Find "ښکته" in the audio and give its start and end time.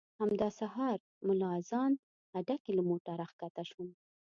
3.31-3.63